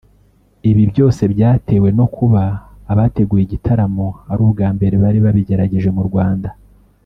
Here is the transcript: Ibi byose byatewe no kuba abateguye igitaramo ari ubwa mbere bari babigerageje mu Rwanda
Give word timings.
Ibi 0.69 0.83
byose 0.91 1.21
byatewe 1.33 1.89
no 1.97 2.05
kuba 2.15 2.43
abateguye 2.91 3.41
igitaramo 3.45 4.07
ari 4.31 4.41
ubwa 4.45 4.67
mbere 4.75 4.95
bari 5.03 5.19
babigerageje 5.25 5.89
mu 5.97 6.03
Rwanda 6.09 6.49